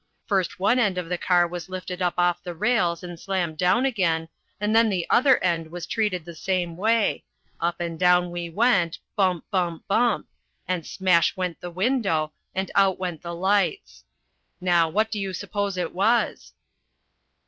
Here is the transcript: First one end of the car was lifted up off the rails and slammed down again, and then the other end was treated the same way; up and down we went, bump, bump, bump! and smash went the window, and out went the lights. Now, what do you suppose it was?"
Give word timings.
First 0.25 0.59
one 0.59 0.79
end 0.79 0.97
of 0.97 1.09
the 1.09 1.17
car 1.19 1.47
was 1.47 1.69
lifted 1.69 2.01
up 2.01 2.15
off 2.17 2.41
the 2.43 2.55
rails 2.55 3.03
and 3.03 3.19
slammed 3.19 3.59
down 3.59 3.85
again, 3.85 4.29
and 4.59 4.75
then 4.75 4.89
the 4.89 5.05
other 5.11 5.37
end 5.43 5.69
was 5.69 5.85
treated 5.85 6.25
the 6.25 6.33
same 6.33 6.75
way; 6.75 7.23
up 7.59 7.79
and 7.79 7.99
down 7.99 8.31
we 8.31 8.49
went, 8.49 8.97
bump, 9.15 9.45
bump, 9.51 9.87
bump! 9.87 10.25
and 10.67 10.87
smash 10.87 11.37
went 11.37 11.61
the 11.61 11.69
window, 11.69 12.31
and 12.55 12.71
out 12.73 12.97
went 12.97 13.21
the 13.21 13.35
lights. 13.35 14.03
Now, 14.59 14.89
what 14.89 15.11
do 15.11 15.19
you 15.19 15.33
suppose 15.33 15.77
it 15.77 15.93
was?" 15.93 16.53